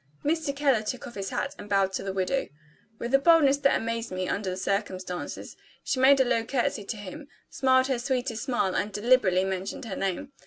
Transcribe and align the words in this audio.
Mr. 0.25 0.55
Keller 0.55 0.81
took 0.81 1.05
off 1.05 1.13
his 1.13 1.29
hat, 1.29 1.53
and 1.59 1.69
bowed 1.69 1.93
to 1.93 2.01
the 2.01 2.11
widow. 2.11 2.47
With 2.97 3.13
a 3.13 3.19
boldness 3.19 3.57
that 3.57 3.79
amazed 3.79 4.11
me, 4.11 4.27
under 4.27 4.49
the 4.49 4.57
circumstances, 4.57 5.55
she 5.83 5.99
made 5.99 6.19
a 6.19 6.25
low 6.25 6.43
curtsey 6.43 6.85
to 6.85 6.97
him, 6.97 7.27
smiled 7.51 7.85
her 7.85 7.99
sweetest 7.99 8.41
smile, 8.45 8.73
and 8.73 8.91
deliberately 8.91 9.45
mentioned 9.45 9.85
her 9.85 9.95
name. 9.95 10.31